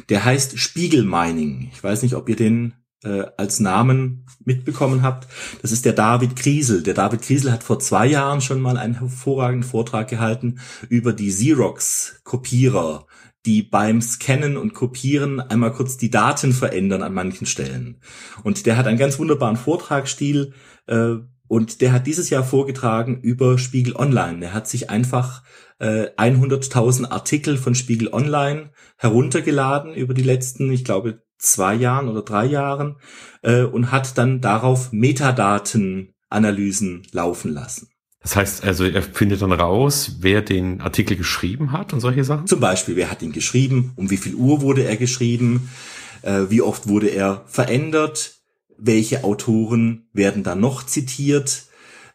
Der 0.09 0.25
heißt 0.25 0.59
Spiegelmining. 0.59 1.71
Ich 1.73 1.83
weiß 1.83 2.03
nicht, 2.03 2.15
ob 2.15 2.29
ihr 2.29 2.37
den 2.37 2.75
äh, 3.05 3.25
als 3.37 3.61
Namen 3.61 4.27
mitbekommen 4.45 5.03
habt. 5.03 5.29
Das 5.63 5.73
ist 5.73 5.85
der 5.85 5.93
David 5.93 6.37
Kriesel. 6.37 6.83
Der 6.83 6.95
David 6.95 7.23
Kriesel 7.23 7.53
hat 7.53 7.63
vor 7.63 7.79
zwei 7.79 8.07
Jahren 8.07 8.41
schon 8.41 8.61
mal 8.61 8.77
einen 8.77 8.99
hervorragenden 8.99 9.69
Vortrag 9.69 10.09
gehalten 10.09 10.59
über 10.89 11.13
die 11.13 11.29
Xerox-Kopierer, 11.29 13.07
die 13.47 13.63
beim 13.63 14.03
Scannen 14.03 14.57
und 14.57 14.75
Kopieren 14.75 15.41
einmal 15.41 15.73
kurz 15.73 15.97
die 15.97 16.11
Daten 16.11 16.53
verändern 16.53 17.03
an 17.03 17.15
manchen 17.15 17.47
Stellen. 17.47 18.01
Und 18.43 18.67
der 18.67 18.77
hat 18.77 18.87
einen 18.87 18.99
ganz 18.99 19.19
wunderbaren 19.19 19.57
Vortragsstil 19.57 20.53
äh, 20.87 21.17
und 21.47 21.81
der 21.81 21.93
hat 21.93 22.07
dieses 22.07 22.29
Jahr 22.29 22.45
vorgetragen 22.45 23.21
über 23.21 23.59
Spiegel 23.59 23.97
Online. 23.97 24.45
Er 24.45 24.55
hat 24.55 24.69
sich 24.69 24.91
einfach 24.91 25.43
äh, 25.79 26.11
100.000 26.17 27.11
Artikel 27.11 27.57
von 27.57 27.75
Spiegel 27.75 28.09
Online 28.13 28.71
heruntergeladen 28.99 29.95
über 29.95 30.13
die 30.13 30.23
letzten, 30.23 30.71
ich 30.71 30.85
glaube, 30.85 31.23
zwei 31.39 31.75
Jahren 31.75 32.09
oder 32.09 32.23
drei 32.23 32.47
Jahren 32.47 32.97
äh, 33.43 33.63
und 33.63 33.93
hat 33.93 34.19
dann 34.19 34.41
darauf 34.41 34.93
Metadatenanalysen 34.93 37.07
laufen 37.13 37.53
lassen. 37.53 37.89
Das 38.21 38.37
heißt 38.37 38.65
also, 38.65 38.85
er 38.85 39.03
findet 39.03 39.43
dann 39.43 39.53
raus, 39.53 40.17
wer 40.21 40.43
den 40.43 40.81
Artikel 40.81 41.17
geschrieben 41.17 41.73
hat 41.73 41.93
und 41.93 42.01
solche 42.01 42.25
Sachen? 42.25 42.47
Zum 42.47 42.61
Beispiel, 42.61 42.97
wer 42.97 43.11
hat 43.11 43.23
ihn 43.23 43.33
geschrieben, 43.33 43.93
um 43.97 44.11
wie 44.11 44.17
viel 44.17 44.35
Uhr 44.35 44.61
wurde 44.61 44.83
er 44.83 44.97
geschrieben, 44.97 45.71
äh, 46.23 46.43
wie 46.49 46.61
oft 46.61 46.89
wurde 46.89 47.09
er 47.09 47.45
verändert, 47.47 48.35
welche 48.77 49.25
Autoren 49.25 50.09
werden 50.13 50.43
da 50.43 50.55
noch 50.55 50.85
zitiert, 50.85 51.65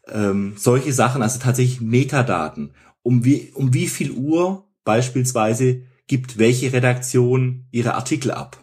ähm, 0.07 0.53
solche 0.57 0.93
Sachen, 0.93 1.21
also 1.21 1.39
tatsächlich 1.39 1.81
Metadaten. 1.81 2.73
Um 3.01 3.25
wie, 3.25 3.51
um 3.53 3.73
wie 3.73 3.87
viel 3.87 4.11
Uhr 4.11 4.65
beispielsweise 4.83 5.83
gibt 6.07 6.37
welche 6.37 6.73
Redaktion 6.73 7.65
ihre 7.71 7.95
Artikel 7.95 8.31
ab 8.31 8.62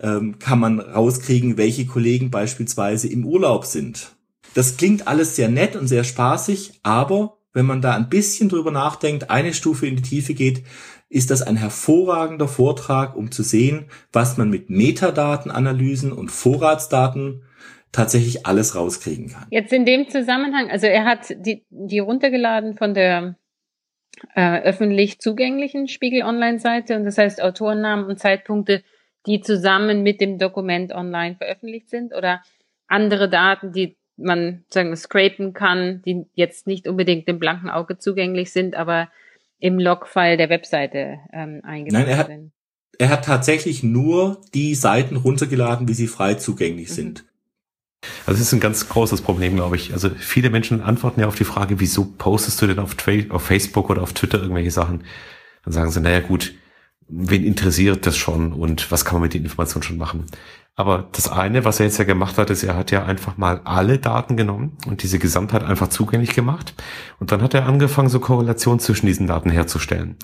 ähm, 0.00 0.38
kann 0.38 0.58
man 0.58 0.80
rauskriegen, 0.80 1.56
welche 1.56 1.86
Kollegen 1.86 2.30
beispielsweise 2.30 3.08
im 3.08 3.24
Urlaub 3.24 3.64
sind. 3.64 4.12
Das 4.54 4.76
klingt 4.76 5.06
alles 5.06 5.36
sehr 5.36 5.48
nett 5.48 5.76
und 5.76 5.86
sehr 5.86 6.04
spaßig, 6.04 6.80
aber 6.82 7.38
wenn 7.52 7.66
man 7.66 7.80
da 7.80 7.94
ein 7.94 8.08
bisschen 8.08 8.48
drüber 8.48 8.70
nachdenkt, 8.70 9.30
eine 9.30 9.54
Stufe 9.54 9.86
in 9.86 9.96
die 9.96 10.02
Tiefe 10.02 10.34
geht, 10.34 10.62
ist 11.08 11.30
das 11.30 11.42
ein 11.42 11.56
hervorragender 11.56 12.48
Vortrag, 12.48 13.16
um 13.16 13.30
zu 13.30 13.42
sehen, 13.42 13.86
was 14.12 14.36
man 14.36 14.50
mit 14.50 14.70
Metadatenanalysen 14.70 16.12
und 16.12 16.30
Vorratsdaten 16.30 17.44
tatsächlich 17.92 18.46
alles 18.46 18.74
rauskriegen 18.74 19.28
kann. 19.28 19.46
Jetzt 19.50 19.72
in 19.72 19.86
dem 19.86 20.08
Zusammenhang, 20.10 20.70
also 20.70 20.86
er 20.86 21.04
hat 21.04 21.34
die, 21.38 21.64
die 21.70 21.98
runtergeladen 21.98 22.76
von 22.76 22.92
der 22.92 23.36
äh, 24.34 24.60
öffentlich 24.60 25.20
zugänglichen 25.20 25.88
Spiegel 25.88 26.22
Online-Seite 26.22 26.96
und 26.96 27.04
das 27.04 27.18
heißt 27.18 27.42
Autorennamen 27.42 28.06
und 28.06 28.18
Zeitpunkte 28.18 28.82
die 29.26 29.40
zusammen 29.40 30.02
mit 30.02 30.20
dem 30.20 30.38
Dokument 30.38 30.92
online 30.92 31.36
veröffentlicht 31.36 31.90
sind 31.90 32.14
oder 32.14 32.42
andere 32.86 33.28
Daten, 33.28 33.72
die 33.72 33.96
man 34.16 34.64
sagen 34.70 34.96
scrapen 34.96 35.52
kann, 35.52 36.02
die 36.02 36.26
jetzt 36.34 36.66
nicht 36.66 36.88
unbedingt 36.88 37.28
dem 37.28 37.38
blanken 37.38 37.68
Auge 37.68 37.98
zugänglich 37.98 38.52
sind, 38.52 38.74
aber 38.74 39.08
im 39.58 39.78
Logfile 39.78 40.36
der 40.36 40.48
Webseite 40.48 41.18
ähm, 41.32 41.60
eingetragen 41.64 42.04
Nein, 42.04 42.08
er 42.08 42.18
hat, 42.18 42.26
sind. 42.26 42.52
Er 42.98 43.08
hat 43.10 43.24
tatsächlich 43.24 43.82
nur 43.82 44.40
die 44.54 44.74
Seiten 44.74 45.16
runtergeladen, 45.16 45.88
wie 45.88 45.94
sie 45.94 46.06
frei 46.06 46.34
zugänglich 46.34 46.88
mhm. 46.90 46.94
sind. 46.94 47.24
Also 48.26 48.38
das 48.38 48.40
ist 48.40 48.52
ein 48.52 48.60
ganz 48.60 48.88
großes 48.88 49.22
Problem, 49.22 49.56
glaube 49.56 49.76
ich. 49.76 49.92
Also 49.92 50.10
viele 50.10 50.50
Menschen 50.50 50.80
antworten 50.80 51.20
ja 51.20 51.26
auf 51.26 51.36
die 51.36 51.44
Frage, 51.44 51.80
wieso 51.80 52.04
postest 52.04 52.60
du 52.62 52.66
denn 52.66 52.78
auf, 52.78 52.94
auf 53.30 53.42
Facebook 53.42 53.90
oder 53.90 54.02
auf 54.02 54.12
Twitter 54.12 54.40
irgendwelche 54.40 54.70
Sachen? 54.70 55.04
Dann 55.64 55.72
sagen 55.72 55.90
sie, 55.90 56.00
naja 56.00 56.20
gut, 56.20 56.54
wen 57.08 57.44
interessiert 57.44 58.06
das 58.06 58.16
schon 58.16 58.52
und 58.52 58.90
was 58.90 59.04
kann 59.04 59.14
man 59.14 59.22
mit 59.22 59.34
den 59.34 59.44
Informationen 59.44 59.82
schon 59.82 59.98
machen. 59.98 60.26
Aber 60.74 61.08
das 61.12 61.28
eine, 61.30 61.64
was 61.64 61.80
er 61.80 61.86
jetzt 61.86 61.98
ja 61.98 62.04
gemacht 62.04 62.36
hat, 62.36 62.50
ist, 62.50 62.62
er 62.62 62.76
hat 62.76 62.90
ja 62.90 63.04
einfach 63.04 63.38
mal 63.38 63.62
alle 63.64 63.98
Daten 63.98 64.36
genommen 64.36 64.76
und 64.86 65.02
diese 65.02 65.18
Gesamtheit 65.18 65.64
einfach 65.64 65.88
zugänglich 65.88 66.34
gemacht. 66.34 66.74
Und 67.18 67.32
dann 67.32 67.40
hat 67.40 67.54
er 67.54 67.66
angefangen, 67.66 68.10
so 68.10 68.20
Korrelationen 68.20 68.78
zwischen 68.78 69.06
diesen 69.06 69.26
Daten 69.26 69.48
herzustellen. 69.48 70.16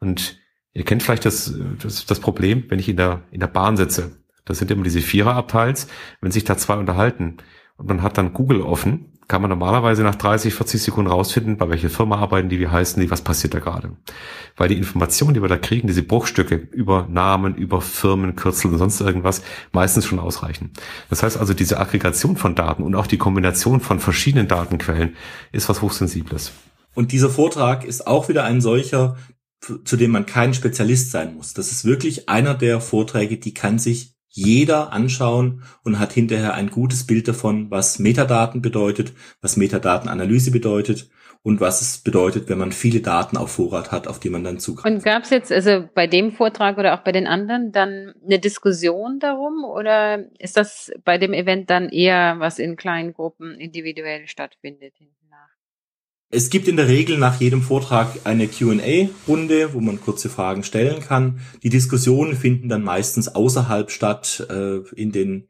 Und 0.00 0.40
ihr 0.72 0.84
kennt 0.84 1.04
vielleicht 1.04 1.24
das, 1.24 1.54
das, 1.80 2.04
das 2.04 2.18
Problem, 2.18 2.64
wenn 2.68 2.80
ich 2.80 2.88
in 2.88 2.96
der, 2.96 3.22
in 3.30 3.38
der 3.38 3.46
Bahn 3.46 3.76
sitze. 3.76 4.18
Das 4.44 4.58
sind 4.58 4.72
immer 4.72 4.82
diese 4.82 5.00
Viererabteils, 5.00 5.86
wenn 6.20 6.32
sich 6.32 6.42
da 6.42 6.56
zwei 6.56 6.74
unterhalten 6.74 7.36
und 7.76 7.88
man 7.88 8.02
hat 8.02 8.18
dann 8.18 8.32
Google 8.32 8.62
offen 8.62 9.12
kann 9.32 9.40
man 9.40 9.48
normalerweise 9.48 10.02
nach 10.02 10.14
30, 10.14 10.52
40 10.52 10.82
Sekunden 10.82 11.10
rausfinden, 11.10 11.56
bei 11.56 11.70
welcher 11.70 11.88
Firma 11.88 12.18
arbeiten 12.18 12.50
die, 12.50 12.60
wie 12.60 12.68
heißen 12.68 13.00
die, 13.00 13.10
was 13.10 13.22
passiert 13.22 13.54
da 13.54 13.60
gerade. 13.60 13.96
Weil 14.58 14.68
die 14.68 14.76
Informationen, 14.76 15.32
die 15.32 15.40
wir 15.40 15.48
da 15.48 15.56
kriegen, 15.56 15.88
diese 15.88 16.02
Bruchstücke 16.02 16.56
über 16.56 17.08
Namen, 17.08 17.54
über 17.54 17.80
Firmenkürzel 17.80 18.70
und 18.70 18.76
sonst 18.76 19.00
irgendwas, 19.00 19.40
meistens 19.72 20.04
schon 20.04 20.18
ausreichen. 20.18 20.72
Das 21.08 21.22
heißt 21.22 21.38
also, 21.38 21.54
diese 21.54 21.80
Aggregation 21.80 22.36
von 22.36 22.54
Daten 22.54 22.82
und 22.82 22.94
auch 22.94 23.06
die 23.06 23.16
Kombination 23.16 23.80
von 23.80 24.00
verschiedenen 24.00 24.48
Datenquellen 24.48 25.16
ist 25.50 25.66
was 25.70 25.80
Hochsensibles. 25.80 26.52
Und 26.92 27.12
dieser 27.12 27.30
Vortrag 27.30 27.84
ist 27.86 28.06
auch 28.06 28.28
wieder 28.28 28.44
ein 28.44 28.60
solcher, 28.60 29.16
zu 29.62 29.96
dem 29.96 30.10
man 30.10 30.26
kein 30.26 30.52
Spezialist 30.52 31.10
sein 31.10 31.36
muss. 31.36 31.54
Das 31.54 31.72
ist 31.72 31.86
wirklich 31.86 32.28
einer 32.28 32.54
der 32.54 32.82
Vorträge, 32.82 33.38
die 33.38 33.54
kann 33.54 33.78
sich 33.78 34.11
jeder 34.32 34.92
anschauen 34.92 35.62
und 35.84 35.98
hat 35.98 36.12
hinterher 36.12 36.54
ein 36.54 36.70
gutes 36.70 37.06
Bild 37.06 37.28
davon, 37.28 37.70
was 37.70 37.98
Metadaten 37.98 38.62
bedeutet, 38.62 39.12
was 39.42 39.58
Metadatenanalyse 39.58 40.50
bedeutet 40.50 41.10
und 41.42 41.60
was 41.60 41.82
es 41.82 41.98
bedeutet, 41.98 42.48
wenn 42.48 42.58
man 42.58 42.72
viele 42.72 43.00
Daten 43.00 43.36
auf 43.36 43.52
Vorrat 43.52 43.92
hat, 43.92 44.06
auf 44.06 44.20
die 44.20 44.30
man 44.30 44.42
dann 44.42 44.58
zugreift. 44.58 44.86
Und 44.86 45.04
gab 45.04 45.24
es 45.24 45.30
jetzt 45.30 45.52
also 45.52 45.84
bei 45.94 46.06
dem 46.06 46.32
Vortrag 46.32 46.78
oder 46.78 46.94
auch 46.94 47.04
bei 47.04 47.12
den 47.12 47.26
anderen 47.26 47.72
dann 47.72 48.14
eine 48.24 48.38
Diskussion 48.38 49.18
darum 49.18 49.64
oder 49.64 50.24
ist 50.38 50.56
das 50.56 50.90
bei 51.04 51.18
dem 51.18 51.34
Event 51.34 51.68
dann 51.68 51.90
eher 51.90 52.36
was 52.38 52.58
in 52.58 52.76
kleinen 52.76 53.12
Gruppen 53.12 53.54
individuell 53.56 54.28
stattfindet? 54.28 54.94
Es 56.34 56.48
gibt 56.48 56.66
in 56.66 56.78
der 56.78 56.88
Regel 56.88 57.18
nach 57.18 57.40
jedem 57.40 57.60
Vortrag 57.60 58.08
eine 58.24 58.48
Q&A-Runde, 58.48 59.74
wo 59.74 59.80
man 59.80 60.00
kurze 60.00 60.30
Fragen 60.30 60.64
stellen 60.64 61.02
kann. 61.02 61.40
Die 61.62 61.68
Diskussionen 61.68 62.34
finden 62.36 62.70
dann 62.70 62.82
meistens 62.82 63.28
außerhalb 63.28 63.90
statt, 63.90 64.46
äh, 64.48 64.78
in 64.96 65.12
den 65.12 65.48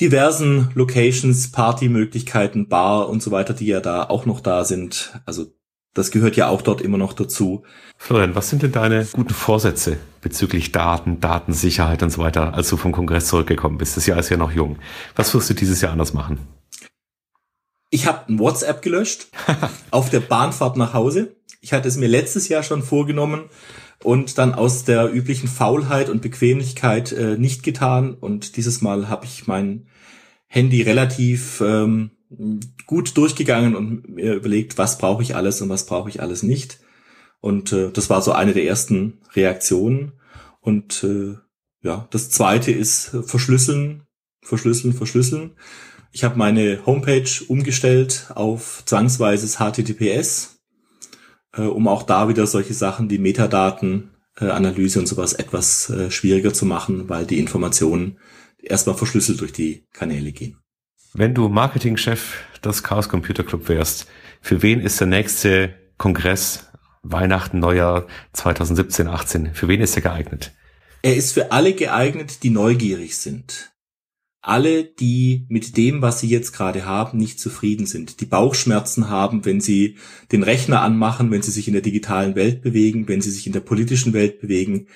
diversen 0.00 0.68
Locations, 0.74 1.50
Partymöglichkeiten, 1.50 2.68
Bar 2.68 3.08
und 3.08 3.24
so 3.24 3.32
weiter, 3.32 3.54
die 3.54 3.66
ja 3.66 3.80
da 3.80 4.04
auch 4.04 4.24
noch 4.24 4.38
da 4.38 4.64
sind. 4.64 5.20
Also 5.26 5.46
das 5.94 6.12
gehört 6.12 6.36
ja 6.36 6.48
auch 6.48 6.62
dort 6.62 6.80
immer 6.80 6.98
noch 6.98 7.12
dazu. 7.12 7.64
Florian, 7.98 8.36
was 8.36 8.50
sind 8.50 8.62
denn 8.62 8.70
deine 8.70 9.08
guten 9.12 9.34
Vorsätze 9.34 9.96
bezüglich 10.20 10.70
Daten, 10.70 11.18
Datensicherheit 11.18 12.04
und 12.04 12.10
so 12.10 12.22
weiter, 12.22 12.54
als 12.54 12.68
du 12.68 12.76
vom 12.76 12.92
Kongress 12.92 13.26
zurückgekommen 13.26 13.78
bist? 13.78 13.96
Das 13.96 14.06
Jahr 14.06 14.20
ist 14.20 14.28
ja 14.28 14.36
noch 14.36 14.52
jung. 14.52 14.78
Was 15.16 15.34
wirst 15.34 15.50
du 15.50 15.54
dieses 15.54 15.80
Jahr 15.80 15.90
anders 15.90 16.14
machen? 16.14 16.38
Ich 17.94 18.06
habe 18.08 18.28
ein 18.28 18.40
WhatsApp 18.40 18.82
gelöscht 18.82 19.28
auf 19.92 20.10
der 20.10 20.18
Bahnfahrt 20.18 20.76
nach 20.76 20.94
Hause. 20.94 21.36
Ich 21.60 21.72
hatte 21.72 21.86
es 21.86 21.96
mir 21.96 22.08
letztes 22.08 22.48
Jahr 22.48 22.64
schon 22.64 22.82
vorgenommen 22.82 23.44
und 24.02 24.36
dann 24.36 24.52
aus 24.52 24.82
der 24.82 25.14
üblichen 25.14 25.46
Faulheit 25.46 26.08
und 26.08 26.20
Bequemlichkeit 26.20 27.12
äh, 27.12 27.38
nicht 27.38 27.62
getan. 27.62 28.14
Und 28.14 28.56
dieses 28.56 28.82
Mal 28.82 29.08
habe 29.08 29.26
ich 29.26 29.46
mein 29.46 29.86
Handy 30.48 30.82
relativ 30.82 31.60
ähm, 31.60 32.10
gut 32.84 33.16
durchgegangen 33.16 33.76
und 33.76 34.08
mir 34.08 34.34
überlegt, 34.34 34.76
was 34.76 34.98
brauche 34.98 35.22
ich 35.22 35.36
alles 35.36 35.62
und 35.62 35.68
was 35.68 35.86
brauche 35.86 36.08
ich 36.08 36.20
alles 36.20 36.42
nicht. 36.42 36.80
Und 37.40 37.72
äh, 37.72 37.92
das 37.92 38.10
war 38.10 38.22
so 38.22 38.32
eine 38.32 38.54
der 38.54 38.64
ersten 38.64 39.20
Reaktionen. 39.36 40.14
Und 40.58 41.04
äh, 41.04 41.36
ja, 41.80 42.08
das 42.10 42.28
zweite 42.28 42.72
ist 42.72 43.16
verschlüsseln, 43.24 44.02
verschlüsseln, 44.42 44.94
verschlüsseln. 44.94 45.52
Ich 46.14 46.22
habe 46.22 46.38
meine 46.38 46.86
Homepage 46.86 47.28
umgestellt 47.48 48.30
auf 48.36 48.84
zwangsweises 48.86 49.56
HTTPS, 49.56 50.60
äh, 51.56 51.62
um 51.62 51.88
auch 51.88 52.04
da 52.04 52.28
wieder 52.28 52.46
solche 52.46 52.72
Sachen 52.72 53.10
wie 53.10 53.18
Metadatenanalyse 53.18 54.98
äh, 54.98 55.00
und 55.00 55.08
sowas 55.08 55.32
etwas 55.32 55.90
äh, 55.90 56.12
schwieriger 56.12 56.54
zu 56.54 56.66
machen, 56.66 57.08
weil 57.08 57.26
die 57.26 57.40
Informationen 57.40 58.18
erstmal 58.62 58.94
verschlüsselt 58.96 59.40
durch 59.40 59.52
die 59.52 59.88
Kanäle 59.92 60.30
gehen. 60.30 60.56
Wenn 61.14 61.34
du 61.34 61.48
Marketingchef 61.48 62.44
des 62.64 62.84
Chaos 62.84 63.08
Computer 63.08 63.42
Club 63.42 63.68
wärst, 63.68 64.06
für 64.40 64.62
wen 64.62 64.78
ist 64.78 65.00
der 65.00 65.08
nächste 65.08 65.74
Kongress 65.98 66.70
Weihnachten, 67.02 67.58
Neujahr 67.58 68.06
2017, 68.34 69.08
18? 69.08 69.52
Für 69.52 69.66
wen 69.66 69.80
ist 69.80 69.96
er 69.96 70.02
geeignet? 70.02 70.52
Er 71.02 71.16
ist 71.16 71.32
für 71.32 71.50
alle 71.50 71.72
geeignet, 71.72 72.44
die 72.44 72.50
neugierig 72.50 73.16
sind 73.18 73.73
alle, 74.46 74.84
die 74.84 75.46
mit 75.48 75.78
dem, 75.78 76.02
was 76.02 76.20
sie 76.20 76.28
jetzt 76.28 76.52
gerade 76.52 76.84
haben, 76.84 77.16
nicht 77.16 77.40
zufrieden 77.40 77.86
sind, 77.86 78.20
die 78.20 78.26
Bauchschmerzen 78.26 79.08
haben, 79.08 79.46
wenn 79.46 79.60
sie 79.60 79.96
den 80.32 80.42
Rechner 80.42 80.82
anmachen, 80.82 81.30
wenn 81.30 81.40
sie 81.40 81.50
sich 81.50 81.66
in 81.66 81.72
der 81.72 81.82
digitalen 81.82 82.34
Welt 82.34 82.60
bewegen, 82.60 83.08
wenn 83.08 83.22
sie 83.22 83.30
sich 83.30 83.46
in 83.46 83.54
der 83.54 83.60
politischen 83.60 84.12
Welt 84.12 84.40
bewegen 84.40 84.88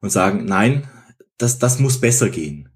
und 0.00 0.10
sagen, 0.10 0.44
nein, 0.46 0.88
das, 1.36 1.60
das 1.60 1.78
muss 1.78 2.00
besser 2.00 2.28
gehen. 2.28 2.70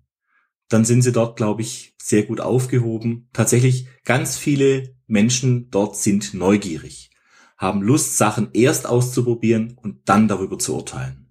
Dann 0.69 0.85
sind 0.85 1.03
sie 1.03 1.13
dort, 1.13 1.37
glaube 1.37 1.63
ich, 1.63 1.97
sehr 2.01 2.23
gut 2.23 2.41
aufgehoben. 2.41 3.29
Tatsächlich, 3.33 3.89
ganz 4.05 4.39
viele 4.39 4.95
Menschen 5.09 5.71
dort 5.71 5.97
sind 5.97 6.35
neugierig, 6.35 7.11
haben 7.59 7.83
Lust, 7.83 8.17
Sachen 8.17 8.51
erst 8.53 8.87
auszuprobieren 8.87 9.77
und 9.83 10.09
dann 10.09 10.29
darüber 10.29 10.59
zu 10.59 10.77
urteilen. 10.77 11.22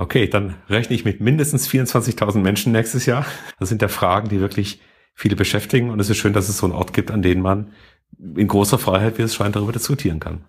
Okay, 0.00 0.28
dann 0.28 0.54
rechne 0.70 0.96
ich 0.96 1.04
mit 1.04 1.20
mindestens 1.20 1.68
24.000 1.68 2.38
Menschen 2.38 2.72
nächstes 2.72 3.04
Jahr. 3.04 3.26
Das 3.58 3.68
sind 3.68 3.82
ja 3.82 3.88
Fragen, 3.88 4.30
die 4.30 4.40
wirklich 4.40 4.80
viele 5.14 5.36
beschäftigen. 5.36 5.90
Und 5.90 6.00
es 6.00 6.08
ist 6.08 6.16
schön, 6.16 6.32
dass 6.32 6.48
es 6.48 6.56
so 6.56 6.64
einen 6.64 6.74
Ort 6.74 6.94
gibt, 6.94 7.10
an 7.10 7.20
dem 7.20 7.42
man 7.42 7.74
in 8.18 8.48
großer 8.48 8.78
Freiheit, 8.78 9.18
wie 9.18 9.22
es 9.22 9.34
scheint, 9.34 9.56
darüber 9.56 9.72
diskutieren 9.72 10.18
kann. 10.18 10.46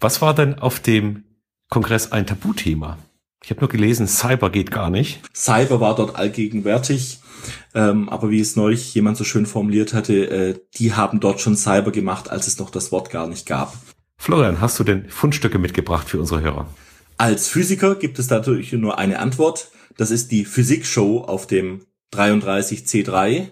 Was 0.00 0.20
war 0.20 0.34
denn 0.34 0.58
auf 0.58 0.80
dem 0.80 1.24
Kongress 1.70 2.12
ein 2.12 2.26
Tabuthema? 2.26 2.98
Ich 3.42 3.48
habe 3.48 3.60
nur 3.60 3.70
gelesen, 3.70 4.06
Cyber 4.06 4.50
geht 4.50 4.70
gar 4.70 4.90
nicht. 4.90 5.22
Cyber 5.34 5.80
war 5.80 5.94
dort 5.94 6.16
allgegenwärtig. 6.16 7.20
Ähm, 7.74 8.10
aber 8.10 8.28
wie 8.28 8.40
es 8.40 8.54
neulich 8.54 8.94
jemand 8.94 9.16
so 9.16 9.24
schön 9.24 9.46
formuliert 9.46 9.94
hatte, 9.94 10.26
äh, 10.26 10.60
die 10.76 10.92
haben 10.92 11.20
dort 11.20 11.40
schon 11.40 11.56
Cyber 11.56 11.90
gemacht, 11.90 12.28
als 12.28 12.48
es 12.48 12.58
noch 12.58 12.68
das 12.68 12.92
Wort 12.92 13.08
gar 13.08 13.28
nicht 13.28 13.46
gab. 13.46 13.72
Florian, 14.18 14.60
hast 14.60 14.78
du 14.78 14.84
denn 14.84 15.08
Fundstücke 15.08 15.58
mitgebracht 15.58 16.06
für 16.06 16.20
unsere 16.20 16.42
Hörer? 16.42 16.68
Als 17.16 17.48
Physiker 17.48 17.94
gibt 17.94 18.18
es 18.18 18.28
natürlich 18.28 18.72
nur 18.72 18.98
eine 18.98 19.18
Antwort. 19.20 19.70
Das 19.96 20.10
ist 20.10 20.32
die 20.32 20.44
Physikshow 20.44 21.20
auf 21.20 21.46
dem 21.46 21.86
33C3, 22.12 23.50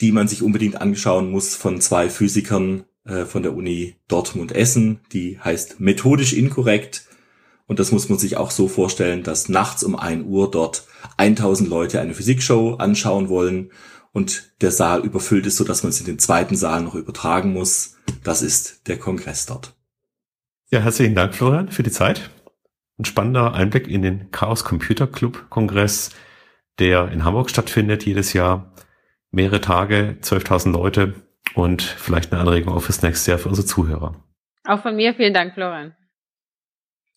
die 0.00 0.12
man 0.12 0.28
sich 0.28 0.42
unbedingt 0.42 0.80
anschauen 0.80 1.30
muss 1.30 1.54
von 1.54 1.80
zwei 1.80 2.08
Physikern 2.08 2.84
äh, 3.04 3.24
von 3.24 3.42
der 3.42 3.54
Uni 3.54 3.96
Dortmund-Essen. 4.08 5.00
Die 5.12 5.38
heißt 5.38 5.80
methodisch 5.80 6.32
inkorrekt. 6.32 7.06
Und 7.66 7.78
das 7.78 7.92
muss 7.92 8.08
man 8.08 8.18
sich 8.18 8.36
auch 8.36 8.50
so 8.50 8.68
vorstellen, 8.68 9.22
dass 9.22 9.48
nachts 9.48 9.84
um 9.84 9.94
ein 9.96 10.24
Uhr 10.24 10.50
dort 10.50 10.86
1000 11.18 11.68
Leute 11.68 12.00
eine 12.00 12.14
Physikshow 12.14 12.74
anschauen 12.74 13.28
wollen 13.28 13.70
und 14.12 14.52
der 14.60 14.72
Saal 14.72 15.04
überfüllt 15.04 15.46
ist, 15.46 15.56
so 15.56 15.64
dass 15.64 15.82
man 15.82 15.90
es 15.90 16.00
in 16.00 16.06
den 16.06 16.18
zweiten 16.18 16.56
Saal 16.56 16.82
noch 16.82 16.94
übertragen 16.94 17.52
muss. 17.52 17.96
Das 18.24 18.42
ist 18.42 18.86
der 18.88 18.98
Kongress 18.98 19.46
dort. 19.46 19.74
Ja, 20.70 20.80
herzlichen 20.80 21.14
Dank, 21.14 21.34
Florian, 21.34 21.70
für 21.70 21.82
die 21.82 21.90
Zeit. 21.90 22.30
Ein 22.98 23.04
spannender 23.04 23.54
Einblick 23.54 23.88
in 23.88 24.02
den 24.02 24.30
Chaos 24.30 24.64
Computer 24.64 25.06
Club 25.06 25.46
Kongress, 25.48 26.10
der 26.78 27.10
in 27.10 27.24
Hamburg 27.24 27.50
stattfindet 27.50 28.04
jedes 28.04 28.32
Jahr. 28.32 28.72
Mehrere 29.30 29.60
Tage, 29.60 30.18
12.000 30.20 30.72
Leute 30.72 31.14
und 31.54 31.82
vielleicht 31.82 32.32
eine 32.32 32.40
Anregung 32.40 32.74
auch 32.74 32.82
fürs 32.82 33.02
nächste 33.02 33.30
Jahr 33.30 33.38
für 33.38 33.48
unsere 33.48 33.66
Zuhörer. 33.66 34.22
Auch 34.64 34.82
von 34.82 34.94
mir 34.94 35.14
vielen 35.14 35.34
Dank, 35.34 35.54
Florian. 35.54 35.94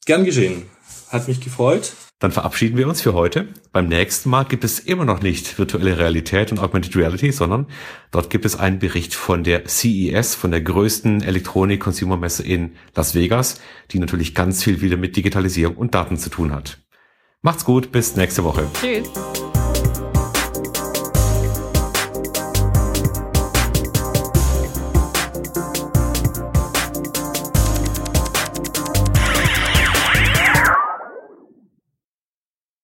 Gern 0.06 0.24
geschehen. 0.24 0.64
Hat 1.10 1.28
mich 1.28 1.42
gefreut. 1.42 1.94
Dann 2.20 2.32
verabschieden 2.32 2.78
wir 2.78 2.88
uns 2.88 3.02
für 3.02 3.14
heute. 3.14 3.48
Beim 3.74 3.88
nächsten 3.88 4.30
Mal 4.30 4.44
gibt 4.44 4.64
es 4.64 4.80
immer 4.80 5.04
noch 5.04 5.22
nicht 5.22 5.58
virtuelle 5.58 5.98
Realität 5.98 6.52
und 6.52 6.60
Augmented 6.60 6.96
Reality, 6.96 7.32
sondern 7.32 7.68
dort 8.12 8.30
gibt 8.30 8.46
es 8.46 8.56
einen 8.56 8.80
Bericht 8.80 9.14
von 9.16 9.44
der 9.44 9.68
CES, 9.68 10.36
von 10.36 10.52
der 10.52 10.62
größten 10.62 11.22
Elektronik-Consumer-Messe 11.22 12.44
in 12.44 12.76
Las 12.96 13.16
Vegas, 13.16 13.60
die 13.92 14.00
natürlich 14.00 14.34
ganz 14.34 14.64
viel 14.64 14.82
wieder 14.82 14.96
mit 14.96 15.18
Digitalisierung 15.18 15.76
und 15.76 15.94
Daten 15.94 16.18
zu 16.18 16.30
tun 16.30 16.54
hat. 16.54 16.80
Macht's 17.42 17.66
gut, 17.66 17.92
bis 17.92 18.16
nächste 18.16 18.44
Woche. 18.44 18.68
Tschüss. 18.80 19.10